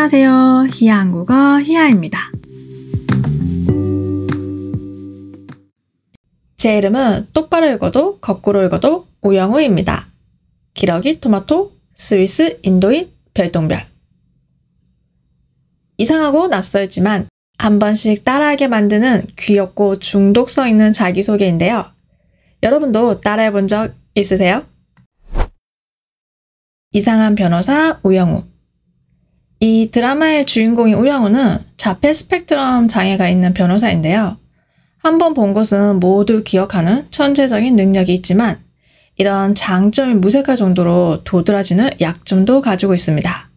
[0.00, 0.68] 안녕하세요.
[0.72, 2.30] 히야 한국어 히야입니다.
[6.56, 10.08] 제 이름은 똑바로 읽어도 거꾸로 읽어도 우영우입니다.
[10.74, 13.88] 기러기 토마토 스위스 인도인 별똥별
[15.96, 17.28] 이상하고 낯설지만
[17.58, 21.84] 한 번씩 따라하게 만드는 귀엽고 중독성 있는 자기소개인데요.
[22.62, 24.64] 여러분도 따라해 본 적 있으세요?
[26.92, 28.44] 이상한 변호사 우영우
[29.60, 34.38] 이 드라마의 주인공인 우영우는 자폐 스펙트럼 장애가 있는 변호사인데요.
[34.98, 38.60] 한번 본 것은 모두 기억하는 천재적인 능력이 있지만
[39.16, 43.50] 이런 장점이 무색할 정도로 도드라지는 약점도 가지고 있습니다.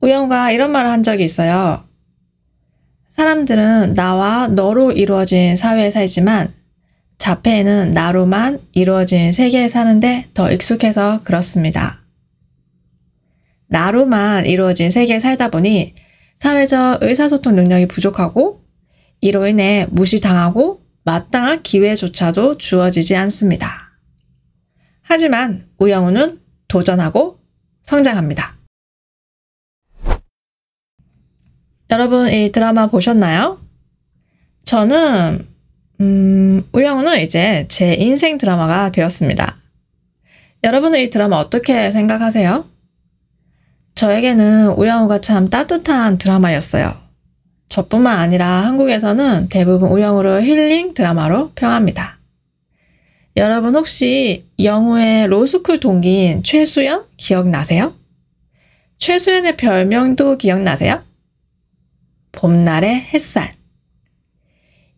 [0.00, 1.84] 우영우가 이런 말을 한 적이 있어요.
[3.10, 6.52] 사람들은 나와 너로 이루어진 사회에 살지만
[7.18, 12.03] 자폐에는 나로만 이루어진 세계에 사는데 더 익숙해서 그렇습니다.
[13.74, 15.96] 나로만 이루어진 세계에 살다 보니
[16.36, 18.62] 사회적 의사소통 능력이 부족하고
[19.20, 23.98] 이로 인해 무시당하고 마땅한 기회조차도 주어지지 않습니다.
[25.02, 27.40] 하지만 우영우는 도전하고
[27.82, 28.58] 성장합니다.
[31.90, 33.60] 여러분 이 드라마 보셨나요?
[34.64, 35.48] 저는
[36.00, 39.56] 음, 우영우는 이제 제 인생 드라마가 되었습니다.
[40.62, 42.73] 여러분은 이 드라마 어떻게 생각하세요?
[43.94, 46.92] 저에게는 우영우가 참 따뜻한 드라마였어요.
[47.68, 52.18] 저뿐만 아니라 한국에서는 대부분 우영우를 힐링 드라마로 평합니다.
[53.36, 57.94] 여러분 혹시 영우의 로스쿨 동기인 최수연 기억나세요?
[58.98, 61.02] 최수연의 별명도 기억나세요?
[62.32, 63.54] 봄날의 햇살.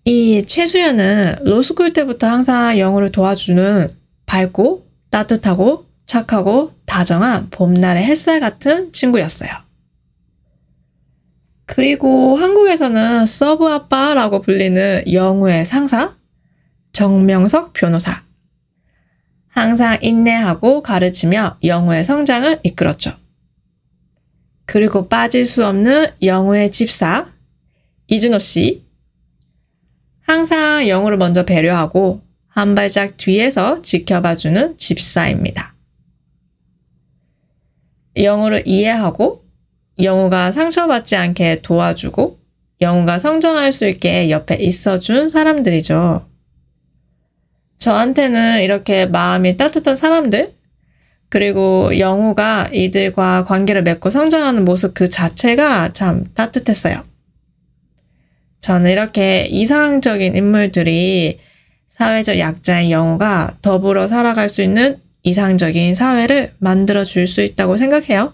[0.05, 3.89] 이 최수연은 로스쿨 때부터 항상 영우를 도와주는
[4.27, 9.51] 밝고 따뜻하고 착하고 다정한 봄날의 햇살 같은 친구였어요.
[11.67, 16.15] 그리고 한국에서는 서브 아빠라고 불리는 영우의 상사
[16.93, 18.25] 정명석 변호사.
[19.49, 23.17] 항상 인내하고 가르치며 영우의 성장을 이끌었죠.
[24.65, 27.33] 그리고 빠질 수 없는 영우의 집사
[28.07, 28.85] 이준호 씨.
[30.21, 35.76] 항상 영우를 먼저 배려하고 한 발짝 뒤에서 지켜봐주는 집사입니다.
[38.17, 39.45] 영우를 이해하고
[40.01, 42.39] 영우가 상처받지 않게 도와주고
[42.81, 46.27] 영우가 성장할 수 있게 옆에 있어준 사람들이죠.
[47.79, 50.55] 저한테는 이렇게 마음이 따뜻한 사람들,
[51.29, 57.05] 그리고 영우가 이들과 관계를 맺고 성장하는 모습 그 자체가 참 따뜻했어요.
[58.61, 61.41] 저는 이렇게 이상적인 인물들이
[61.87, 68.33] 사회적 약자인 영우가 더불어 살아갈 수 있는 이상적인 사회를 만들어 줄 수 있다고 생각해요.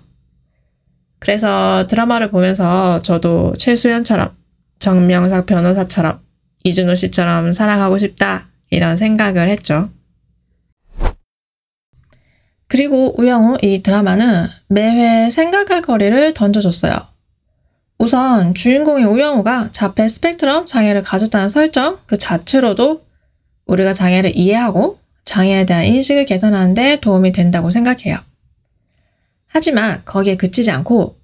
[1.19, 4.37] 그래서 드라마를 보면서 저도 최수연처럼
[4.79, 6.21] 정명삭 변호사처럼
[6.65, 9.89] 이준호 씨처럼 살아가고 싶다 이런 생각을 했죠.
[12.69, 16.95] 그리고 우영우 이 드라마는 매회 생각할 거리를 던져줬어요.
[17.99, 23.03] 우선 주인공인 우영우가 자폐 스펙트럼 장애를 가졌다는 설정 그 자체로도
[23.67, 28.17] 우리가 장애를 이해하고 장애에 대한 인식을 개선하는 데 도움이 된다고 생각해요.
[29.47, 31.19] 하지만 거기에 그치지 않고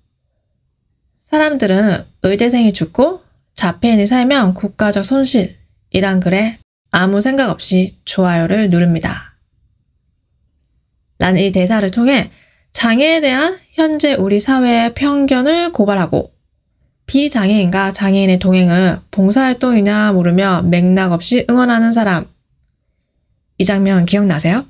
[1.19, 3.23] 사람들은 의대생이 죽고
[3.55, 6.59] 자폐인이 살면 국가적 손실이란 글에
[6.91, 9.37] 아무 생각 없이 좋아요를 누릅니다.
[11.19, 12.31] 나는 이 대사를 통해
[12.73, 16.33] 장애에 대한 현재 우리 사회의 편견을 고발하고
[17.07, 22.27] 비장애인과 장애인의 동행을 봉사활동이냐 물으며 맥락 없이 응원하는 사람
[23.59, 24.67] 이 장면 기억나세요?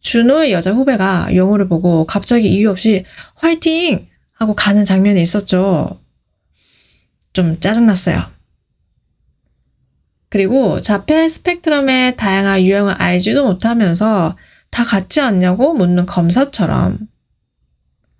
[0.00, 4.08] 준호의 여자 후배가 영호를 보고 갑자기 이유 없이 화이팅!
[4.34, 6.00] 하고 가는 장면이 있었죠.
[7.34, 8.30] 좀 짜증났어요.
[10.30, 14.36] 그리고 자폐 스펙트럼의 다양한 유형을 알지도 못하면서
[14.70, 16.98] 다 같지 않냐고 묻는 검사처럼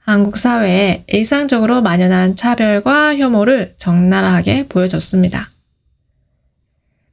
[0.00, 5.52] 한국 사회에 일상적으로 만연한 차별과 혐오를 적나라하게 보여줬습니다.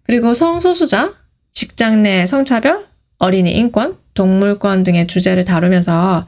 [0.03, 1.13] 그리고 성소수자,
[1.61, 2.85] 직장 내 성차별,
[3.17, 6.27] 어린이 인권, 동물권 등의 주제를 다루면서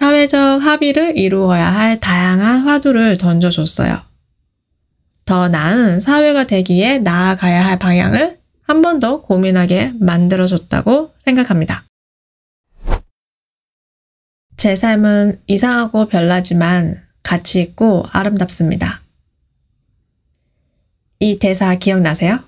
[0.00, 4.02] 사회적 합의를 이루어야 할 다양한 화두를 던져줬어요.
[5.24, 11.84] 더 나은 사회가 되기에 나아가야 할 방향을 한 번 더 고민하게 만들어줬다고 생각합니다.
[14.56, 19.00] 제 삶은 이상하고 별나지만 가치 있고 아름답습니다.
[21.20, 22.40] 이 대사 기억나세요?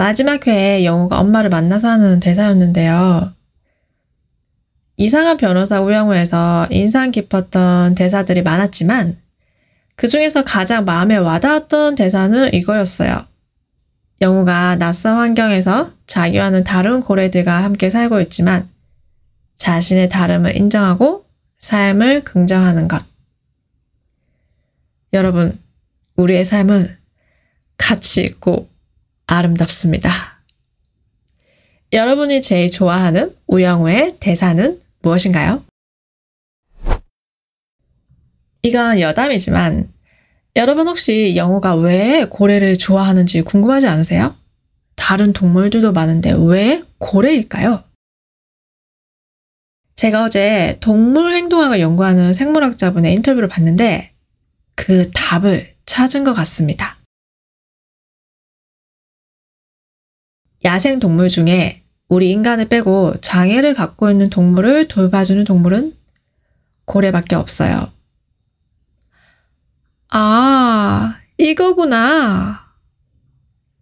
[0.00, 3.34] 마지막 회에 영우가 엄마를 만나서 하는 대사였는데요.
[4.96, 9.18] 이상한 변호사 우영우에서 인상 깊었던 대사들이 많았지만
[9.96, 13.26] 그 중에서 가장 마음에 와닿았던 대사는 이거였어요.
[14.22, 18.70] 영우가 낯선 환경에서 자기와는 다른 고래들과 함께 살고 있지만
[19.56, 21.26] 자신의 다름을 인정하고
[21.58, 23.04] 삶을 긍정하는 것.
[25.12, 25.60] 여러분,
[26.16, 26.96] 우리의 삶은
[27.76, 28.70] 가치 있고
[29.30, 30.10] 아름답습니다.
[31.92, 35.64] 여러분이 제일 좋아하는 우영우의 대사는 무엇인가요?
[38.62, 39.92] 이건 여담이지만
[40.56, 44.36] 여러분 혹시 영호가 왜 고래를 좋아하는지 궁금하지 않으세요?
[44.96, 47.84] 다른 동물들도 많은데 왜 고래일까요?
[49.94, 54.12] 제가 어제 동물 행동학을 연구하는 생물학자분의 인터뷰를 봤는데
[54.74, 56.99] 그 답을 찾은 것 같습니다.
[60.64, 65.96] 야생 동물 중에 우리 인간을 빼고 장애를 갖고 있는 동물을 돌봐주는 동물은
[66.84, 67.92] 고래밖에 없어요.
[70.10, 72.66] 아, 이거구나.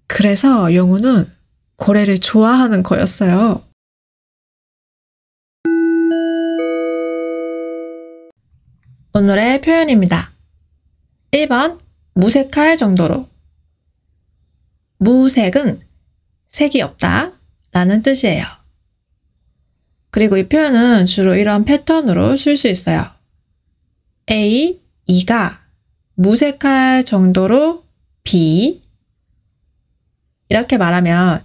[0.07, 1.31] 그래서 영우는
[1.77, 3.65] 고래를 좋아하는 거였어요.
[9.15, 10.33] 오늘의 표현입니다.
[11.33, 11.81] 1번,
[12.15, 13.29] 무색할 정도로.
[14.99, 15.81] 무색은
[16.49, 17.33] 색이 없다
[17.73, 18.45] 라는 뜻이에요.
[20.11, 23.05] 그리고 이 표현은 주로 이런 패턴으로 쓸 수 있어요.
[24.31, 25.61] A, 이가
[26.15, 27.85] 무색할 정도로
[28.25, 28.83] B
[30.49, 31.45] 이렇게 말하면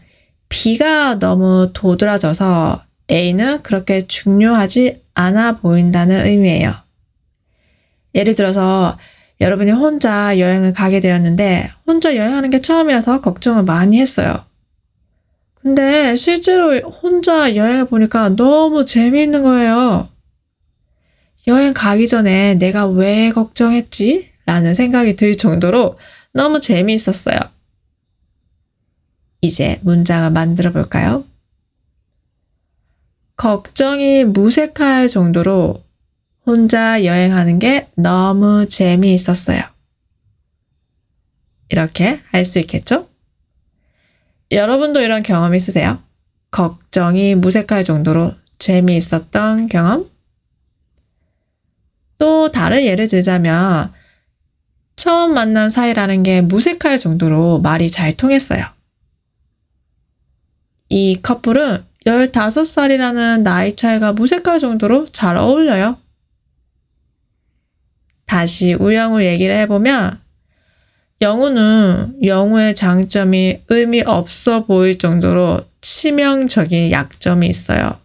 [0.50, 6.74] B가 너무 도드라져서 A는 그렇게 중요하지 않아 보인다는 의미예요.
[8.16, 8.98] 예를 들어서
[9.42, 14.46] 여러분이 혼자 여행을 가게 되었는데 혼자 여행하는 게 처음이라서 걱정을 많이 했어요.
[15.64, 20.10] 근데 실제로 혼자 여행을 보니까 너무 재미있는 거예요.
[21.48, 24.30] 여행 가기 전에 내가 왜 걱정했지?
[24.46, 25.98] 라는 생각이 들 정도로
[26.34, 27.38] 너무 재미있었어요.
[29.42, 31.26] 이제 문장을 만들어 볼까요?
[33.38, 35.82] 걱정이 무색할 정도로
[36.46, 39.62] 혼자 여행하는 게 너무 재미있었어요.
[41.70, 43.13] 이렇게 할 수 있겠죠?
[44.54, 46.00] 여러분도 이런 경험 있으세요?
[46.52, 50.10] 걱정이 무색할 정도로 재미있었던 경험?
[52.18, 53.92] 또 다른 예를 들자면
[54.96, 58.64] 처음 만난 사이라는 게 무색할 정도로 말이 잘 통했어요.
[60.90, 65.98] 이 커플은 15살이라는 나이 차이가 무색할 정도로 잘 어울려요.
[68.26, 70.23] 다시 우영우 얘기를 해보면
[71.24, 77.98] 영우는 영우의 장점이 의미 없어 보일 정도로 치명적인 약점이 있어요.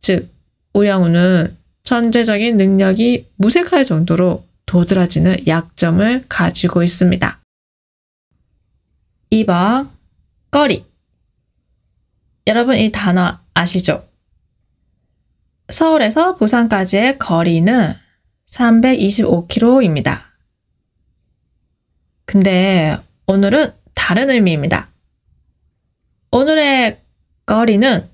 [0.00, 0.30] 즉,
[0.74, 7.40] 우영우는 천재적인 능력이 무색할 정도로 도드라지는 약점을 가지고 있습니다.
[9.32, 9.88] 2번,
[10.50, 10.84] 거리.
[12.46, 14.06] 여러분 이 단어 아시죠?
[15.70, 17.94] 서울에서 부산까지의 거리는
[18.46, 20.25] 325km입니다.
[22.26, 24.90] 근데 오늘은 다른 의미입니다.
[26.32, 27.00] 오늘의
[27.46, 28.10] 거리는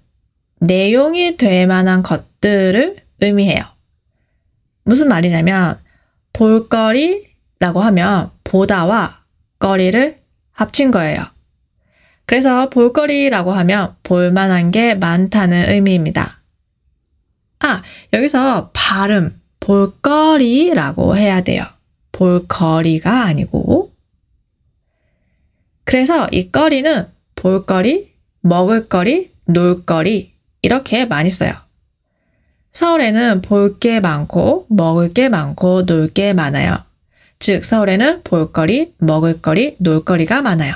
[0.61, 3.65] 내용이 될 만한 것들을 의미해요.
[4.85, 5.81] 무슨 말이냐면
[6.33, 9.25] 볼거리라고 하면 보다와
[9.59, 10.19] 거리를
[10.53, 11.23] 합친 거예요.
[12.27, 16.43] 그래서 볼거리라고 하면 볼만한 게 많다는 의미입니다.
[17.61, 21.65] 아, 여기서 발음, 볼거리라고 해야 돼요.
[22.13, 23.92] 볼거리가 아니고.
[25.85, 31.53] 그래서 이 거리는 볼거리, 먹을거리, 놀거리, 이렇게 많이 써요.
[32.73, 36.85] 서울에는 볼 게 많고 먹을 게 많고 놀 게 많아요.
[37.39, 40.75] 즉 서울에는 볼거리, 먹을거리, 놀거리가 많아요.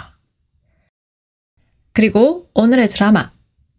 [1.93, 3.31] 그리고 오늘의 드라마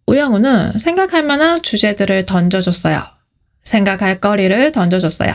[0.07, 3.00] 우영우는 생각할 만한 주제들을 던져줬어요.
[3.63, 5.34] 생각할 거리를 던져줬어요.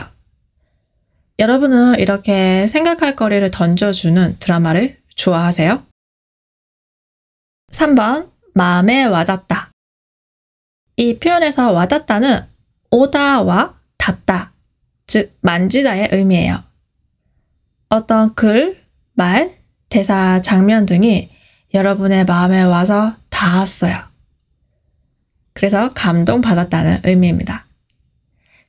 [1.39, 5.85] 여러분은 이렇게 생각할 거리를 던져주는 드라마를 좋아하세요?
[7.71, 9.71] 3번 마음에 와닿다.
[10.97, 12.45] 이 표현에서 와닿다는
[12.91, 14.51] 오다와 닿다,
[15.07, 16.61] 즉 만지다의 의미예요.
[17.87, 21.31] 어떤 글, 말, 대사, 장면 등이
[21.73, 24.03] 여러분의 마음에 와서 닿았어요.
[25.53, 27.65] 그래서 감동받았다는 의미입니다.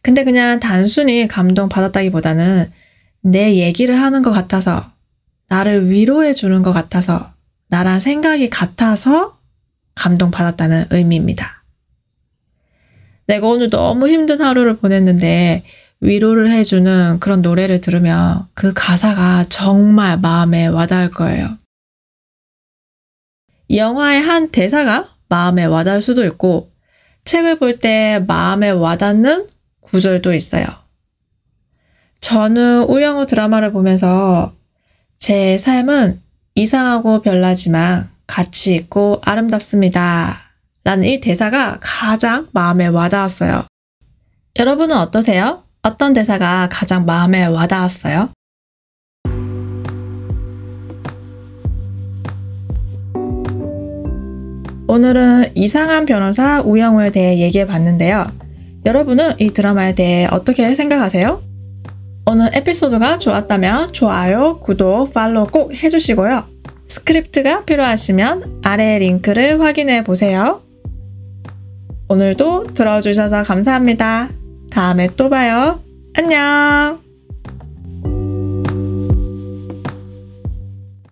[0.02, 2.72] 근데 그냥 단순히 감동받았다기보다는
[3.22, 4.93] 내 얘기를 하는 것 같아서,
[5.54, 7.32] 나를 위로해 주는 것 같아서,
[7.68, 9.38] 나랑 생각이 같아서
[9.94, 11.62] 감동받았다는 의미입니다.
[13.28, 15.64] 내가 오늘 너무 힘든 하루를 보냈는데
[16.00, 21.56] 위로를 해주는 그런 노래를 들으면 그 가사가 정말 마음에 와닿을 거예요.
[23.70, 26.72] 영화의 한 대사가 마음에 와닿을 수도 있고,
[27.24, 29.46] 책을 볼 때 마음에 와닿는
[29.80, 30.66] 구절도 있어요.
[32.18, 34.52] 저는 우영우 드라마를 보면서
[35.24, 36.20] 제 삶은
[36.54, 40.36] 이상하고 별나지만 가치 있고 아름답습니다.
[40.84, 43.64] 라는 이 대사가 가장 마음에 와닿았어요.
[44.58, 45.62] 여러분은 어떠세요?
[45.82, 48.32] 어떤 대사가 가장 마음에 와닿았어요?
[54.86, 58.26] 오늘은 이상한 변호사 우영우에 대해 얘기해 봤는데요.
[58.84, 61.53] 여러분은 이 드라마에 대해 어떻게 생각하세요?
[62.26, 66.44] 오늘 에피소드가 좋았다면 좋아요, 구독, 팔로우 꼭 해주시고요.
[66.86, 70.62] 스크립트가 필요하시면 아래 링크를 확인해 보세요.
[72.08, 74.28] 오늘도 들어주셔서 감사합니다.
[74.70, 75.80] 다음에 또 봐요.
[76.16, 77.03] 안녕!